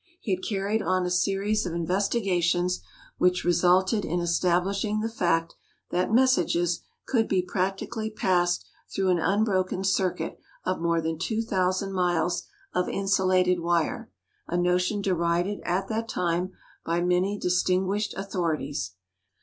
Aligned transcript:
He 0.19 0.33
had 0.33 0.43
carried 0.43 0.81
on 0.81 1.05
a 1.05 1.11
series 1.11 1.63
of 1.63 1.75
investigations 1.75 2.81
which 3.19 3.43
resulted 3.43 4.03
in 4.03 4.19
establishing 4.19 4.99
the 4.99 5.07
fact 5.11 5.53
that 5.91 6.11
messages 6.11 6.81
could 7.05 7.27
be 7.27 7.43
practically 7.43 8.09
passed 8.09 8.65
through 8.91 9.09
an 9.09 9.19
unbroken 9.19 9.83
circuit 9.83 10.39
of 10.65 10.81
more 10.81 11.01
than 11.01 11.19
2,000 11.19 11.93
miles 11.93 12.47
of 12.73 12.89
insulated 12.89 13.59
wire, 13.59 14.09
a 14.47 14.57
notion 14.57 15.03
derided 15.03 15.59
at 15.65 15.87
that 15.89 16.09
time 16.09 16.53
by 16.83 16.99
many 16.99 17.37
distinguished 17.37 18.15
authorities. 18.17 18.93